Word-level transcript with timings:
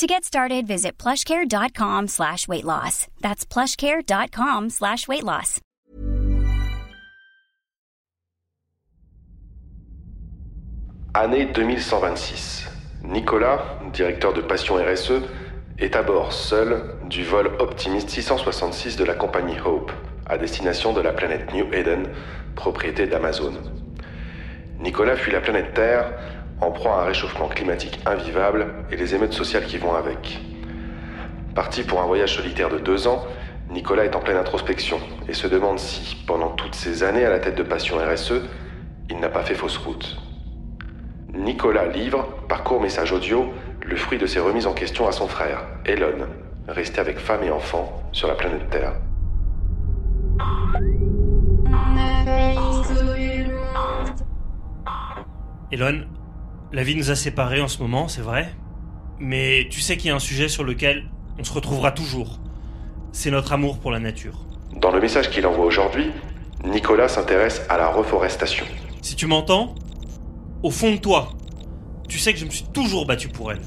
To 0.00 0.06
get 0.06 0.24
started, 0.24 0.66
visit 0.66 0.96
plushcare.com 0.96 2.08
slash 2.08 2.48
weight 2.48 2.64
loss. 2.64 3.06
That's 3.20 3.44
plushcare.com 3.44 4.70
slash 4.70 5.06
weight 5.06 5.24
loss. 5.24 5.60
Année 11.12 11.44
2126. 11.52 12.70
Nicolas, 13.04 13.78
directeur 13.92 14.32
de 14.32 14.40
Passion 14.40 14.76
RSE, 14.76 15.20
est 15.78 15.94
à 15.94 16.02
bord 16.02 16.32
seul 16.32 16.96
du 17.10 17.22
vol 17.22 17.50
Optimist 17.58 18.08
666 18.08 18.96
de 18.96 19.04
la 19.04 19.12
compagnie 19.12 19.60
Hope 19.62 19.92
à 20.24 20.38
destination 20.38 20.94
de 20.94 21.02
la 21.02 21.12
planète 21.12 21.52
New 21.52 21.70
Eden, 21.74 22.08
propriété 22.54 23.06
d'Amazon. 23.06 23.52
Nicolas 24.78 25.16
fuit 25.16 25.32
la 25.32 25.42
planète 25.42 25.74
Terre 25.74 26.14
en 26.60 26.70
proie 26.70 26.96
à 26.96 27.02
un 27.02 27.04
réchauffement 27.04 27.48
climatique 27.48 28.00
invivable 28.06 28.66
et 28.90 28.96
les 28.96 29.14
émeutes 29.14 29.32
sociales 29.32 29.64
qui 29.64 29.78
vont 29.78 29.94
avec. 29.94 30.40
Parti 31.54 31.82
pour 31.82 32.00
un 32.00 32.06
voyage 32.06 32.36
solitaire 32.36 32.68
de 32.68 32.78
deux 32.78 33.08
ans, 33.08 33.24
Nicolas 33.70 34.04
est 34.04 34.16
en 34.16 34.20
pleine 34.20 34.36
introspection 34.36 35.00
et 35.28 35.32
se 35.32 35.46
demande 35.46 35.78
si, 35.78 36.16
pendant 36.26 36.50
toutes 36.50 36.74
ces 36.74 37.02
années 37.02 37.24
à 37.24 37.30
la 37.30 37.38
tête 37.38 37.56
de 37.56 37.62
Passion 37.62 37.96
RSE, 37.98 38.42
il 39.08 39.18
n'a 39.20 39.28
pas 39.28 39.42
fait 39.42 39.54
fausse 39.54 39.76
route. 39.76 40.18
Nicolas 41.34 41.86
livre, 41.86 42.26
par 42.48 42.64
court 42.64 42.80
message 42.80 43.12
audio, 43.12 43.52
le 43.84 43.96
fruit 43.96 44.18
de 44.18 44.26
ses 44.26 44.40
remises 44.40 44.66
en 44.66 44.74
question 44.74 45.06
à 45.06 45.12
son 45.12 45.28
frère, 45.28 45.62
Elon, 45.84 46.26
resté 46.68 47.00
avec 47.00 47.18
femme 47.18 47.42
et 47.44 47.50
enfant 47.50 48.02
sur 48.12 48.28
la 48.28 48.34
planète 48.34 48.68
Terre. 48.70 48.94
Elon, 55.72 56.04
la 56.72 56.84
vie 56.84 56.94
nous 56.94 57.10
a 57.10 57.16
séparés 57.16 57.60
en 57.60 57.68
ce 57.68 57.78
moment, 57.82 58.08
c'est 58.08 58.20
vrai. 58.20 58.54
Mais 59.18 59.66
tu 59.70 59.80
sais 59.80 59.96
qu'il 59.96 60.08
y 60.08 60.10
a 60.10 60.16
un 60.16 60.20
sujet 60.20 60.48
sur 60.48 60.64
lequel 60.64 61.04
on 61.38 61.44
se 61.44 61.52
retrouvera 61.52 61.92
toujours. 61.92 62.38
C'est 63.12 63.30
notre 63.30 63.52
amour 63.52 63.78
pour 63.78 63.90
la 63.90 63.98
nature. 63.98 64.46
Dans 64.76 64.92
le 64.92 65.00
message 65.00 65.30
qu'il 65.30 65.46
envoie 65.46 65.66
aujourd'hui, 65.66 66.10
Nicolas 66.64 67.08
s'intéresse 67.08 67.62
à 67.68 67.76
la 67.76 67.88
reforestation. 67.88 68.64
Si 69.02 69.16
tu 69.16 69.26
m'entends, 69.26 69.74
au 70.62 70.70
fond 70.70 70.92
de 70.92 70.98
toi, 70.98 71.32
tu 72.08 72.18
sais 72.18 72.32
que 72.32 72.38
je 72.38 72.44
me 72.44 72.50
suis 72.50 72.66
toujours 72.72 73.06
battu 73.06 73.28
pour 73.28 73.50
elle. 73.50 73.60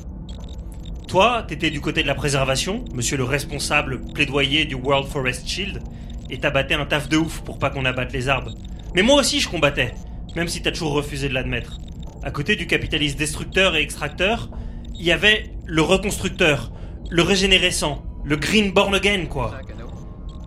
Toi, 1.08 1.44
t'étais 1.48 1.70
du 1.70 1.82
côté 1.82 2.04
de 2.04 2.08
la 2.08 2.16
préservation, 2.16 2.86
monsieur 2.94 3.18
le 3.18 3.24
responsable 3.24 4.02
plaidoyer 4.14 4.66
du 4.66 4.76
World 4.76 5.08
Forest 5.08 5.48
Shield, 5.48 5.84
et 6.30 6.40
t'as 6.40 6.52
battu 6.52 6.74
un 6.74 6.86
taf 6.86 7.10
de 7.10 7.18
ouf 7.18 7.42
pour 7.42 7.60
pas 7.60 7.70
qu'on 7.70 7.86
abatte 7.86 8.14
les 8.14 8.30
arbres. 8.30 8.54
Mais 8.96 9.02
moi 9.02 9.20
aussi 9.20 9.40
je 9.40 9.50
combattais, 9.50 9.94
même 10.36 10.48
si 10.48 10.62
t'as 10.62 10.72
toujours 10.72 10.94
refusé 10.94 11.28
de 11.30 11.34
l'admettre. 11.34 11.80
À 12.24 12.32
côté 12.32 12.56
du 12.56 12.68
capitaliste 12.68 13.20
destructeur 13.20 13.76
et 13.76 13.82
extracteur, 13.82 14.50
il 14.98 15.04
y 15.06 15.12
avait 15.12 15.52
le 15.66 15.82
reconstructeur, 15.82 16.72
le 17.10 17.22
régénérescent, 17.22 18.02
le 18.24 18.38
green 18.38 18.72
born 18.72 18.96
again 18.96 19.26
quoi. 19.26 19.52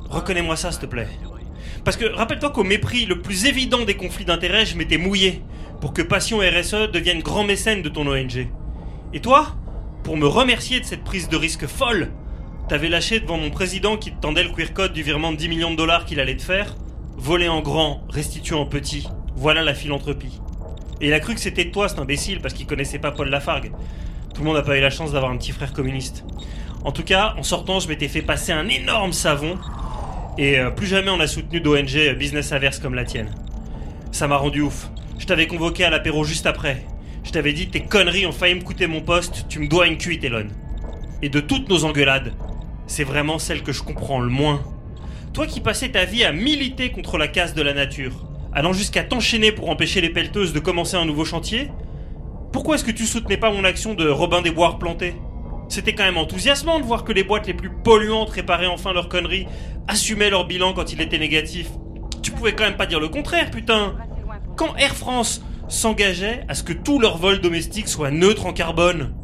Reconnais-moi 0.08 0.56
ça 0.56 0.72
s'il 0.72 0.80
te 0.80 0.86
plaît. 0.86 1.08
Parce 1.84 1.98
que 1.98 2.06
rappelle-toi 2.06 2.50
qu'au 2.50 2.64
mépris 2.64 3.04
le 3.04 3.20
plus 3.20 3.44
évident 3.44 3.84
des 3.84 3.94
conflits 3.94 4.24
d'intérêts, 4.24 4.64
je 4.64 4.76
m'étais 4.76 4.96
mouillé 4.96 5.42
pour 5.82 5.92
que 5.92 6.00
Passion 6.00 6.38
RSE 6.38 6.90
devienne 6.90 7.20
grand 7.20 7.44
mécène 7.44 7.82
de 7.82 7.90
ton 7.90 8.06
ONG. 8.06 8.48
Et 9.12 9.20
toi, 9.20 9.54
pour 10.02 10.16
me 10.16 10.26
remercier 10.26 10.80
de 10.80 10.86
cette 10.86 11.04
prise 11.04 11.28
de 11.28 11.36
risque 11.36 11.66
folle, 11.66 12.10
t'avais 12.70 12.88
lâché 12.88 13.20
devant 13.20 13.36
mon 13.36 13.50
président 13.50 13.98
qui 13.98 14.12
te 14.12 14.20
tendait 14.20 14.44
le 14.44 14.50
queer 14.50 14.72
code 14.72 14.94
du 14.94 15.02
virement 15.02 15.30
de 15.30 15.36
10 15.36 15.48
millions 15.48 15.70
de 15.72 15.76
dollars 15.76 16.06
qu'il 16.06 16.20
allait 16.20 16.36
te 16.36 16.42
faire, 16.42 16.74
voler 17.18 17.48
en 17.48 17.60
grand, 17.60 18.02
restituer 18.08 18.56
en 18.56 18.64
petit. 18.64 19.06
Voilà 19.36 19.62
la 19.62 19.74
philanthropie. 19.74 20.40
Et 21.00 21.08
il 21.08 21.12
a 21.12 21.20
cru 21.20 21.34
que 21.34 21.40
c'était 21.40 21.70
toi 21.70 21.88
cet 21.88 21.98
imbécile 21.98 22.40
parce 22.40 22.54
qu'il 22.54 22.66
connaissait 22.66 22.98
pas 22.98 23.12
Paul 23.12 23.28
Lafargue. 23.28 23.72
Tout 24.34 24.40
le 24.40 24.46
monde 24.46 24.56
n'a 24.56 24.62
pas 24.62 24.76
eu 24.76 24.80
la 24.80 24.90
chance 24.90 25.12
d'avoir 25.12 25.30
un 25.30 25.36
petit 25.36 25.52
frère 25.52 25.72
communiste. 25.72 26.24
En 26.84 26.92
tout 26.92 27.02
cas, 27.02 27.34
en 27.38 27.42
sortant, 27.42 27.80
je 27.80 27.88
m'étais 27.88 28.08
fait 28.08 28.22
passer 28.22 28.52
un 28.52 28.68
énorme 28.68 29.12
savon. 29.12 29.58
Et 30.38 30.58
euh, 30.58 30.70
plus 30.70 30.86
jamais 30.86 31.10
on 31.10 31.20
a 31.20 31.26
soutenu 31.26 31.60
d'ONG 31.60 32.16
business 32.18 32.52
averse 32.52 32.78
comme 32.78 32.94
la 32.94 33.04
tienne. 33.04 33.34
Ça 34.12 34.28
m'a 34.28 34.36
rendu 34.36 34.60
ouf. 34.60 34.90
Je 35.18 35.26
t'avais 35.26 35.46
convoqué 35.46 35.84
à 35.84 35.90
l'apéro 35.90 36.24
juste 36.24 36.46
après. 36.46 36.84
Je 37.24 37.30
t'avais 37.30 37.52
dit 37.52 37.68
tes 37.68 37.80
conneries 37.80 38.26
ont 38.26 38.32
failli 38.32 38.54
me 38.54 38.60
coûter 38.60 38.86
mon 38.86 39.00
poste, 39.00 39.46
tu 39.48 39.58
me 39.58 39.68
dois 39.68 39.86
une 39.86 39.98
cuite, 39.98 40.22
Elon. 40.24 40.48
Et 41.22 41.28
de 41.28 41.40
toutes 41.40 41.68
nos 41.68 41.84
engueulades, 41.84 42.32
c'est 42.86 43.04
vraiment 43.04 43.38
celle 43.38 43.62
que 43.62 43.72
je 43.72 43.82
comprends 43.82 44.20
le 44.20 44.28
moins. 44.28 44.62
Toi 45.32 45.46
qui 45.46 45.60
passais 45.60 45.88
ta 45.88 46.04
vie 46.04 46.24
à 46.24 46.32
militer 46.32 46.90
contre 46.90 47.18
la 47.18 47.28
casse 47.28 47.54
de 47.54 47.62
la 47.62 47.72
nature, 47.72 48.25
allant 48.56 48.72
jusqu'à 48.72 49.04
t'enchaîner 49.04 49.52
pour 49.52 49.68
empêcher 49.68 50.00
les 50.00 50.08
pelleteuses 50.08 50.54
de 50.54 50.60
commencer 50.60 50.96
un 50.96 51.04
nouveau 51.04 51.26
chantier, 51.26 51.70
pourquoi 52.54 52.76
est-ce 52.76 52.84
que 52.84 52.90
tu 52.90 53.04
soutenais 53.04 53.36
pas 53.36 53.52
mon 53.52 53.64
action 53.64 53.92
de 53.92 54.08
Robin 54.08 54.40
des 54.40 54.50
Bois 54.50 54.78
plantés 54.78 55.14
C'était 55.68 55.94
quand 55.94 56.04
même 56.04 56.16
enthousiasmant 56.16 56.80
de 56.80 56.84
voir 56.84 57.04
que 57.04 57.12
les 57.12 57.22
boîtes 57.22 57.46
les 57.46 57.52
plus 57.52 57.68
polluantes 57.68 58.30
réparaient 58.30 58.66
enfin 58.66 58.94
leurs 58.94 59.10
conneries, 59.10 59.46
assumaient 59.88 60.30
leur 60.30 60.46
bilan 60.46 60.72
quand 60.72 60.90
il 60.90 61.02
était 61.02 61.18
négatif. 61.18 61.68
Tu 62.22 62.30
pouvais 62.30 62.54
quand 62.54 62.64
même 62.64 62.78
pas 62.78 62.86
dire 62.86 62.98
le 62.98 63.08
contraire, 63.08 63.50
putain 63.50 63.94
Quand 64.56 64.74
Air 64.76 64.96
France 64.96 65.44
s'engageait 65.68 66.44
à 66.48 66.54
ce 66.54 66.62
que 66.62 66.72
tous 66.72 66.98
leurs 66.98 67.18
vols 67.18 67.42
domestiques 67.42 67.88
soient 67.88 68.10
neutres 68.10 68.46
en 68.46 68.54
carbone. 68.54 69.14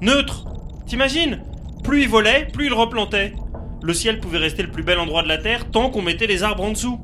Neutre 0.00 0.46
T'imagines? 0.88 1.44
Plus 1.84 2.02
ils 2.02 2.08
volaient, 2.08 2.48
plus 2.52 2.66
ils 2.66 2.74
replantaient. 2.74 3.34
Le 3.84 3.94
ciel 3.94 4.18
pouvait 4.18 4.38
rester 4.38 4.64
le 4.64 4.70
plus 4.72 4.82
bel 4.82 4.98
endroit 4.98 5.22
de 5.22 5.28
la 5.28 5.38
Terre 5.38 5.70
tant 5.70 5.90
qu'on 5.90 6.02
mettait 6.02 6.26
les 6.26 6.42
arbres 6.42 6.64
en 6.64 6.72
dessous. 6.72 6.98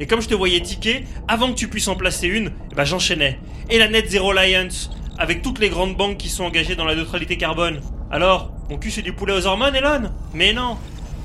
Et 0.00 0.06
comme 0.06 0.20
je 0.20 0.28
te 0.28 0.34
voyais 0.34 0.60
tiquer, 0.60 1.04
avant 1.28 1.50
que 1.50 1.54
tu 1.54 1.68
puisses 1.68 1.88
en 1.88 1.96
placer 1.96 2.26
une, 2.26 2.52
ben 2.74 2.84
j'enchaînais. 2.84 3.38
Et 3.70 3.78
la 3.78 3.88
Net 3.88 4.10
Zero 4.10 4.30
Alliance, 4.36 4.90
avec 5.18 5.42
toutes 5.42 5.58
les 5.58 5.68
grandes 5.68 5.96
banques 5.96 6.18
qui 6.18 6.28
sont 6.28 6.44
engagées 6.44 6.76
dans 6.76 6.84
la 6.84 6.94
neutralité 6.94 7.36
carbone. 7.36 7.80
Alors, 8.10 8.52
mon 8.70 8.78
cul 8.78 8.90
c'est 8.90 9.02
du 9.02 9.12
poulet 9.12 9.32
aux 9.32 9.46
hormones, 9.46 9.74
Elon? 9.74 10.10
Mais 10.34 10.52
non 10.52 10.76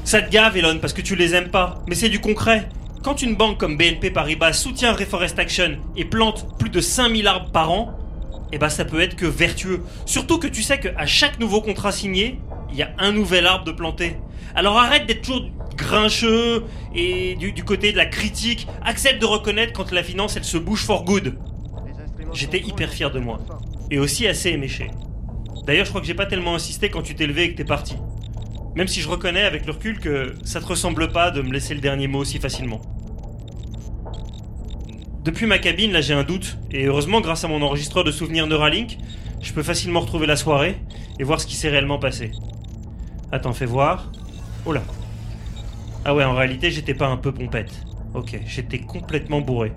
Ça 0.04 0.22
te 0.22 0.32
gave, 0.32 0.58
Elon, 0.58 0.80
parce 0.80 0.94
que 0.94 1.02
tu 1.02 1.16
les 1.16 1.36
aimes 1.36 1.50
pas. 1.50 1.84
Mais 1.88 1.96
c'est 1.96 2.10
du 2.10 2.20
concret. 2.20 2.70
Quand 3.04 3.22
une 3.22 3.36
banque 3.36 3.58
comme 3.58 3.78
BNP 3.78 4.12
Paribas 4.12 4.54
soutient 4.54 4.94
Reforest 4.94 5.40
Action 5.40 5.78
et 5.98 6.06
plante 6.06 6.48
plus 6.60 6.70
de 6.70 6.80
5000 6.80 7.28
arbres 7.28 7.52
par 7.52 7.72
an, 7.72 7.98
eh 8.52 8.58
ben 8.58 8.70
ça 8.70 8.86
peut 8.86 9.02
être 9.02 9.16
que 9.16 9.26
vertueux. 9.26 9.84
Surtout 10.06 10.38
que 10.38 10.48
tu 10.48 10.62
sais 10.62 10.80
qu'à 10.80 11.06
chaque 11.06 11.40
nouveau 11.40 11.62
contrat 11.62 11.92
signé, 11.92 12.40
il 12.72 12.78
y 12.78 12.84
a 12.84 12.92
un 13.00 13.12
nouvel 13.12 13.48
arbre 13.48 13.66
de 13.66 13.72
planter. 13.72 14.18
Alors 14.56 14.78
arrête 14.78 15.08
d'être 15.08 15.22
toujours 15.22 15.50
grincheux 15.82 16.64
et 16.96 17.36
du, 17.36 17.64
côté 17.64 17.92
de 17.92 17.98
la 17.98 18.06
critique. 18.06 18.68
Accepte 18.84 19.20
de 19.20 19.26
reconnaître 19.26 19.74
quand 19.74 19.92
la 19.92 20.04
finance 20.04 20.38
elle 20.38 20.44
se 20.44 20.58
bouge 20.58 20.84
for 20.84 21.04
good. 21.04 21.38
J'étais 22.34 22.60
hyper 22.60 22.90
fier 22.90 23.12
de 23.12 23.20
moi. 23.20 23.40
Et 23.90 24.00
aussi 24.00 24.28
assez 24.28 24.50
éméché. 24.50 24.90
D'ailleurs, 25.66 25.86
je 25.86 25.90
crois 25.90 26.02
que 26.02 26.08
j'ai 26.08 26.14
pas 26.14 26.26
tellement 26.26 26.56
insisté 26.56 26.90
quand 26.90 27.02
tu 27.02 27.16
t'es 27.16 27.28
levé 27.28 27.44
et 27.44 27.52
que 27.52 27.58
t'es 27.58 27.66
parti. 27.66 27.96
Même 28.76 28.88
si 28.88 29.02
je 29.02 29.10
reconnais 29.10 29.44
avec 29.44 29.66
le 29.66 29.74
recul 29.74 30.00
que 30.00 30.34
ça 30.44 30.62
te 30.62 30.66
ressemble 30.66 31.12
pas 31.12 31.30
de 31.30 31.42
me 31.42 31.52
laisser 31.52 31.74
le 31.74 31.82
dernier 31.82 32.08
mot 32.08 32.20
aussi 32.20 32.40
facilement. 32.40 32.82
Depuis 35.24 35.46
ma 35.46 35.60
cabine, 35.60 35.92
là 35.92 36.02
j'ai 36.02 36.14
un 36.14 36.24
doute, 36.24 36.58
et 36.72 36.86
heureusement, 36.86 37.22
grâce 37.22 37.44
à 37.44 37.48
mon 37.48 37.62
enregistreur 37.62 38.04
de 38.04 38.12
souvenirs 38.12 38.48
Neuralink, 38.48 38.98
je 39.42 39.54
peux 39.54 39.62
facilement 39.62 40.00
retrouver 40.00 40.26
la 40.26 40.36
soirée 40.36 40.78
et 41.20 41.24
voir 41.24 41.40
ce 41.40 41.46
qui 41.46 41.56
s'est 41.56 41.70
réellement 41.70 42.00
passé. 42.00 42.32
Attends, 43.32 43.54
fais 43.54 43.66
voir. 43.66 44.12
Oh 44.66 44.72
là. 44.72 44.82
Ah 46.04 46.16
ouais, 46.16 46.24
en 46.24 46.34
réalité, 46.34 46.72
j'étais 46.72 46.94
pas 46.94 47.08
un 47.08 47.18
peu 47.18 47.32
pompette. 47.32 47.72
Ok, 48.14 48.40
j'étais 48.46 48.80
complètement 48.80 49.42
bourré. 49.42 49.74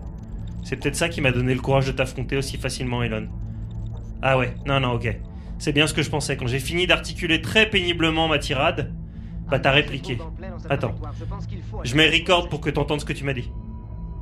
C'est 0.64 0.76
peut-être 0.76 0.96
ça 0.96 1.08
qui 1.08 1.20
m'a 1.20 1.30
donné 1.30 1.54
le 1.54 1.60
courage 1.60 1.86
de 1.86 1.92
t'affronter 1.92 2.36
aussi 2.36 2.56
facilement, 2.56 3.02
Elon. 3.02 3.28
Ah 4.22 4.38
ouais, 4.38 4.54
non, 4.66 4.80
non, 4.80 4.92
ok. 4.92 5.14
C'est 5.58 5.72
bien 5.72 5.86
ce 5.86 5.94
que 5.94 6.02
je 6.02 6.10
pensais. 6.10 6.36
Quand 6.36 6.46
j'ai 6.46 6.58
fini 6.58 6.86
d'articuler 6.86 7.42
très 7.42 7.68
péniblement 7.68 8.26
ma 8.26 8.38
tirade, 8.38 8.92
bah 9.50 9.58
t'as 9.58 9.70
répliqué. 9.70 10.18
Attends. 10.70 10.94
Je 11.84 11.94
mets 11.94 12.08
record 12.08 12.48
pour 12.48 12.60
que 12.60 12.70
t'entendes 12.70 13.00
ce 13.00 13.04
que 13.04 13.12
tu 13.12 13.24
m'as 13.24 13.34
dit. 13.34 13.50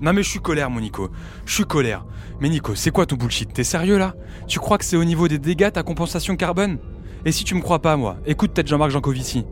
Non 0.01 0.13
mais 0.13 0.25
je 0.25 0.29
suis 0.29 0.41
colère 0.41 0.69
mon 0.69 0.81
Nico, 0.81 1.11
je 1.47 1.55
suis 1.55 1.65
colère. 1.65 2.05
Mais 2.41 2.49
Nico, 2.49 2.75
c'est 2.75 2.91
quoi 2.91 3.07
ton 3.07 3.15
bullshit? 3.15 3.53
T'es 3.53 3.63
sérieux 3.63 3.99
là? 3.99 4.17
Tu 4.49 4.59
crois 4.59 4.77
que 4.77 4.85
c'est 4.85 4.97
au 4.97 5.05
niveau 5.05 5.29
des 5.29 5.39
dégâts 5.39 5.71
ta 5.71 5.85
compensation 5.85 6.35
carbone? 6.35 6.79
Et 7.25 7.31
si 7.31 7.45
tu 7.45 7.55
me 7.55 7.61
crois 7.61 7.81
pas 7.81 7.97
moi, 7.97 8.17
écoute 8.27 8.53
peut-être 8.53 8.67
Jean-Marc 8.67 8.91
Jancovici. 8.91 9.45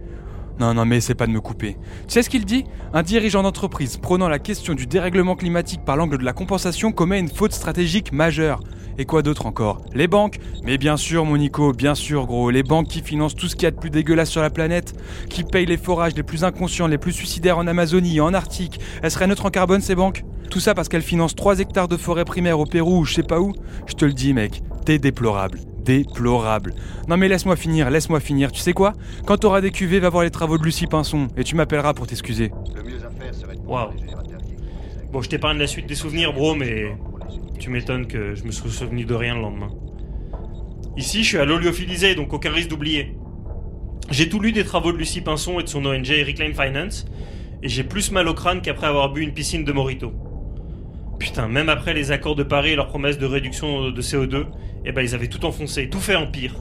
Non, 0.59 0.75
non, 0.75 0.85
mais 0.85 1.01
c'est 1.01 1.15
pas 1.15 1.27
de 1.27 1.33
me 1.33 1.41
couper. 1.41 1.77
Tu 2.07 2.15
sais 2.15 2.23
ce 2.23 2.29
qu'il 2.29 2.45
dit? 2.45 2.65
Un 2.93 3.03
dirigeant 3.03 3.43
d'entreprise 3.43 3.97
prenant 3.97 4.29
la 4.29 4.39
question 4.39 4.75
du 4.75 4.87
dérèglement 4.87 5.37
climatique 5.37 5.85
par 5.85 5.97
l'angle 5.97 6.19
de 6.19 6.25
la 6.25 6.33
compensation 6.33 6.93
commet 6.93 7.19
une 7.19 7.31
faute 7.31 7.53
stratégique 7.53 8.13
majeure. 8.13 8.61
Et 8.99 9.07
quoi 9.07 9.23
d'autre 9.23 9.47
encore? 9.47 9.81
Les 9.95 10.09
banques? 10.09 10.39
Mais 10.65 10.77
bien 10.77 10.99
sûr, 10.99 11.25
mon 11.25 11.39
Nico, 11.39 11.73
bien 11.73 11.95
sûr, 11.95 12.27
gros. 12.27 12.51
Les 12.51 12.63
banques 12.63 12.89
qui 12.89 13.01
financent 13.01 13.35
tout 13.35 13.49
ce 13.49 13.55
qu'il 13.55 13.63
y 13.63 13.67
a 13.67 13.71
de 13.71 13.77
plus 13.77 13.89
dégueulasse 13.89 14.29
sur 14.29 14.43
la 14.43 14.51
planète, 14.51 14.93
qui 15.31 15.45
payent 15.45 15.65
les 15.65 15.79
forages 15.79 16.15
les 16.15 16.23
plus 16.23 16.45
inconscients, 16.45 16.89
les 16.89 16.99
plus 16.99 17.13
suicidaires 17.13 17.57
en 17.57 17.67
Amazonie, 17.67 18.21
en 18.21 18.35
Arctique. 18.35 18.81
Elles 19.03 19.11
seraient 19.11 19.29
neutres 19.29 19.47
en 19.47 19.51
carbone, 19.51 19.81
ces 19.81 19.95
banques? 19.95 20.25
Tout 20.51 20.61
ça 20.61 20.75
parce 20.75 20.89
qu'elles 20.89 21.01
financent 21.01 21.37
3 21.37 21.61
hectares 21.61 21.89
de 21.89 21.97
forêt 21.97 22.25
primaire 22.25 22.59
au 22.59 22.67
Pérou 22.67 22.99
ou 22.99 23.05
je 23.05 23.15
sais 23.15 23.23
pas 23.23 23.41
où? 23.41 23.55
Je 23.87 23.95
te 23.95 24.05
le 24.05 24.13
dis, 24.13 24.35
mec, 24.35 24.63
t'es 24.85 24.99
déplorable 24.99 25.61
déplorable. 25.99 26.75
Non 27.09 27.17
mais 27.17 27.29
laisse-moi 27.29 27.57
finir, 27.57 27.91
laisse-moi 27.91 28.21
finir. 28.21 28.53
Tu 28.53 28.61
sais 28.61 28.73
quoi? 28.73 28.93
Quand 29.27 29.37
t'auras 29.37 29.61
des 29.61 29.71
cuvées, 29.71 30.01
va 30.01 30.09
voir 30.09 30.23
les 30.23 30.31
travaux 30.31 30.59
de 30.59 30.65
Lucie 30.65 30.87
Pinson 30.87 31.29
et 31.37 31.45
tu 31.45 31.57
m'appelleras 31.57 31.95
pour 31.95 32.07
t'excuser. 32.07 32.51
Waouh. 33.67 33.91
Bon, 35.13 35.23
je 35.23 35.29
t'épargne 35.29 35.59
la 35.59 35.67
suite 35.67 35.87
des 35.87 35.97
souvenirs, 35.97 36.33
bro, 36.33 36.55
mais 36.55 36.97
tu 37.59 37.71
m'étonnes 37.71 38.07
que 38.07 38.35
je 38.37 38.45
me 38.45 38.53
sois 38.53 38.71
souvenu 38.71 39.05
de 39.05 39.15
rien 39.15 39.35
le 39.35 39.41
lendemain. 39.41 39.71
Ici, 40.97 41.23
je 41.23 41.29
suis 41.29 41.39
à 41.39 41.45
l'oliophilisé, 41.45 42.15
donc 42.15 42.33
aucun 42.33 42.53
risque 42.53 42.69
d'oublier. 42.69 43.17
J'ai 44.11 44.29
tout 44.29 44.41
lu 44.41 44.53
des 44.53 44.65
travaux 44.65 44.93
de 44.93 44.99
Lucie 44.99 45.21
Pinson 45.21 45.59
et 45.59 45.65
de 45.65 45.69
son 45.69 45.85
ONG 45.85 46.07
Reclaim 46.27 46.53
Finance, 46.53 47.07
et 47.63 47.69
j'ai 47.69 47.85
plus 47.85 48.13
mal 48.13 48.29
au 48.29 48.35
crâne 48.35 48.61
qu'après 48.61 48.87
avoir 48.87 49.13
bu 49.13 49.23
une 49.23 49.33
piscine 49.33 49.65
de 49.65 49.73
Morito. 49.73 50.13
Putain, 51.21 51.49
même 51.49 51.69
après 51.69 51.93
les 51.93 52.11
accords 52.13 52.35
de 52.35 52.43
Paris 52.43 52.71
et 52.71 52.77
leurs 52.77 52.89
promesses 52.89 53.19
de 53.19 53.27
réduction 53.27 53.91
de 53.91 54.03
CO2, 54.03 54.47
eh 54.87 54.91
ben 54.91 55.03
ils 55.03 55.15
avaient 55.15 55.29
tout 55.29 55.45
enfoncé, 55.45 55.91
tout 55.91 56.01
fait 56.01 56.17
en 56.17 56.27
pire. 56.27 56.55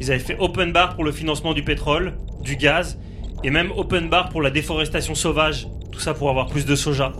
Ils 0.00 0.10
avaient 0.10 0.20
fait 0.20 0.36
open 0.40 0.72
bar 0.72 0.96
pour 0.96 1.04
le 1.04 1.12
financement 1.12 1.54
du 1.54 1.62
pétrole, 1.62 2.14
du 2.42 2.56
gaz, 2.56 2.98
et 3.44 3.50
même 3.50 3.70
open 3.76 4.08
bar 4.08 4.28
pour 4.28 4.42
la 4.42 4.50
déforestation 4.50 5.14
sauvage, 5.14 5.68
tout 5.92 6.00
ça 6.00 6.14
pour 6.14 6.28
avoir 6.28 6.48
plus 6.48 6.66
de 6.66 6.74
soja. 6.74 7.12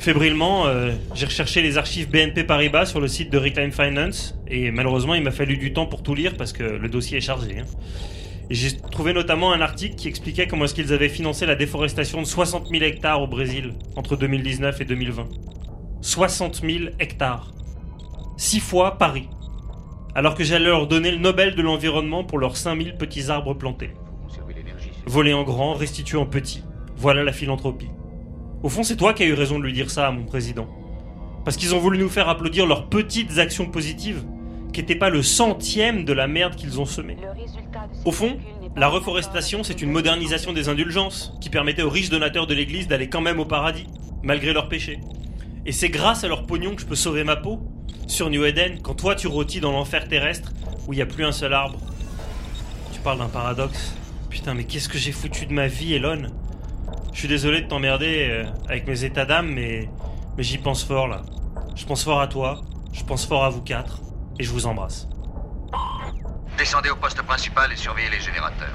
Fébrilement, 0.00 0.66
euh, 0.66 0.90
j'ai 1.14 1.26
recherché 1.26 1.62
les 1.62 1.78
archives 1.78 2.10
BNP 2.10 2.42
Paribas 2.42 2.86
sur 2.86 3.00
le 3.00 3.06
site 3.06 3.30
de 3.30 3.38
Reclaim 3.38 3.70
Finance, 3.70 4.36
et 4.48 4.72
malheureusement 4.72 5.14
il 5.14 5.22
m'a 5.22 5.30
fallu 5.30 5.56
du 5.56 5.72
temps 5.72 5.86
pour 5.86 6.02
tout 6.02 6.16
lire 6.16 6.36
parce 6.36 6.52
que 6.52 6.64
le 6.64 6.88
dossier 6.88 7.18
est 7.18 7.22
chargé. 7.22 7.60
Hein. 7.60 7.64
J'ai 8.50 8.76
trouvé 8.76 9.14
notamment 9.14 9.52
un 9.52 9.60
article 9.62 9.96
qui 9.96 10.06
expliquait 10.06 10.46
comment 10.46 10.66
est-ce 10.66 10.74
qu'ils 10.74 10.92
avaient 10.92 11.08
financé 11.08 11.46
la 11.46 11.54
déforestation 11.54 12.20
de 12.20 12.26
60 12.26 12.68
000 12.68 12.82
hectares 12.84 13.22
au 13.22 13.26
Brésil 13.26 13.72
entre 13.96 14.16
2019 14.16 14.80
et 14.82 14.84
2020. 14.84 15.28
60 16.02 16.60
000 16.60 16.84
hectares. 17.00 17.52
Six 18.36 18.60
fois 18.60 18.98
Paris. 18.98 19.28
Alors 20.14 20.34
que 20.34 20.44
j'allais 20.44 20.66
leur 20.66 20.86
donner 20.86 21.10
le 21.10 21.18
Nobel 21.18 21.54
de 21.54 21.62
l'environnement 21.62 22.22
pour 22.22 22.38
leurs 22.38 22.58
5000 22.58 22.96
petits 22.96 23.30
arbres 23.30 23.54
plantés. 23.54 23.90
Voler 25.06 25.32
en 25.32 25.42
grand, 25.42 25.72
restituer 25.72 26.18
en 26.18 26.26
petit. 26.26 26.62
Voilà 26.96 27.24
la 27.24 27.32
philanthropie. 27.32 27.88
Au 28.62 28.68
fond, 28.68 28.82
c'est 28.82 28.96
toi 28.96 29.14
qui 29.14 29.22
as 29.22 29.26
eu 29.26 29.34
raison 29.34 29.58
de 29.58 29.64
lui 29.64 29.72
dire 29.72 29.90
ça 29.90 30.06
à 30.06 30.10
mon 30.10 30.24
président. 30.24 30.68
Parce 31.44 31.56
qu'ils 31.56 31.74
ont 31.74 31.78
voulu 31.78 31.98
nous 31.98 32.08
faire 32.08 32.28
applaudir 32.28 32.66
leurs 32.66 32.88
petites 32.88 33.38
actions 33.38 33.66
positives, 33.66 34.24
qui 34.74 34.80
n'étaient 34.80 34.94
pas 34.96 35.08
le 35.08 35.22
centième 35.22 36.04
de 36.04 36.12
la 36.12 36.26
merde 36.26 36.56
qu'ils 36.56 36.80
ont 36.80 36.84
semée. 36.84 37.16
Au 38.04 38.12
fond, 38.12 38.36
la 38.76 38.88
reforestation, 38.88 39.62
c'est 39.62 39.80
une 39.80 39.90
modernisation 39.90 40.52
des 40.52 40.68
indulgences 40.68 41.32
qui 41.40 41.48
permettait 41.48 41.82
aux 41.82 41.88
riches 41.88 42.10
donateurs 42.10 42.46
de 42.46 42.54
l'Église 42.54 42.88
d'aller 42.88 43.08
quand 43.08 43.20
même 43.20 43.38
au 43.38 43.44
paradis, 43.44 43.86
malgré 44.22 44.52
leurs 44.52 44.68
péchés. 44.68 44.98
Et 45.64 45.72
c'est 45.72 45.88
grâce 45.88 46.24
à 46.24 46.28
leur 46.28 46.44
pognon 46.44 46.74
que 46.74 46.82
je 46.82 46.86
peux 46.86 46.96
sauver 46.96 47.24
ma 47.24 47.36
peau 47.36 47.60
sur 48.06 48.28
New 48.28 48.44
Eden 48.44 48.80
quand 48.82 48.94
toi 48.94 49.14
tu 49.14 49.28
rôtis 49.28 49.60
dans 49.60 49.72
l'enfer 49.72 50.08
terrestre 50.08 50.52
où 50.86 50.92
il 50.92 50.96
n'y 50.96 51.02
a 51.02 51.06
plus 51.06 51.24
un 51.24 51.32
seul 51.32 51.54
arbre. 51.54 51.78
Tu 52.92 53.00
parles 53.00 53.18
d'un 53.18 53.28
paradoxe. 53.28 53.94
Putain, 54.28 54.54
mais 54.54 54.64
qu'est-ce 54.64 54.88
que 54.88 54.98
j'ai 54.98 55.12
foutu 55.12 55.46
de 55.46 55.52
ma 55.52 55.68
vie, 55.68 55.94
Elon? 55.94 56.24
Je 57.12 57.18
suis 57.20 57.28
désolé 57.28 57.62
de 57.62 57.68
t'emmerder 57.68 58.26
euh, 58.28 58.44
avec 58.68 58.88
mes 58.88 59.04
états 59.04 59.24
d'âme, 59.24 59.52
mais, 59.54 59.88
mais 60.36 60.42
j'y 60.42 60.58
pense 60.58 60.82
fort 60.82 61.06
là. 61.06 61.22
Je 61.76 61.86
pense 61.86 62.02
fort 62.02 62.20
à 62.20 62.26
toi, 62.26 62.60
je 62.92 63.04
pense 63.04 63.24
fort 63.24 63.44
à 63.44 63.50
vous 63.50 63.62
quatre, 63.62 64.00
et 64.38 64.44
je 64.44 64.50
vous 64.50 64.66
embrasse. 64.66 65.08
Descendez 66.56 66.90
au 66.90 66.96
poste 66.96 67.22
principal 67.22 67.72
et 67.72 67.76
surveillez 67.76 68.10
les 68.10 68.20
générateurs. 68.20 68.74